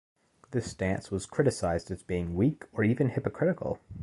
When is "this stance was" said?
0.49-1.27